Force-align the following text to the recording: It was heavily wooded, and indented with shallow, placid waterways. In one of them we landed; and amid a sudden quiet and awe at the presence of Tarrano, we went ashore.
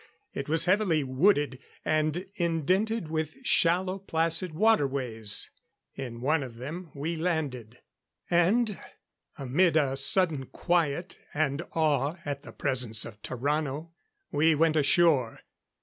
It 0.33 0.49
was 0.49 0.65
heavily 0.65 1.03
wooded, 1.03 1.59
and 1.85 2.25
indented 2.33 3.09
with 3.11 3.35
shallow, 3.45 3.99
placid 3.99 4.51
waterways. 4.51 5.51
In 5.93 6.21
one 6.21 6.41
of 6.41 6.55
them 6.55 6.89
we 6.95 7.15
landed; 7.15 7.77
and 8.27 8.79
amid 9.37 9.77
a 9.77 9.95
sudden 9.95 10.47
quiet 10.47 11.19
and 11.35 11.61
awe 11.75 12.15
at 12.25 12.41
the 12.41 12.51
presence 12.51 13.05
of 13.05 13.21
Tarrano, 13.21 13.91
we 14.31 14.55
went 14.55 14.75
ashore. 14.75 15.41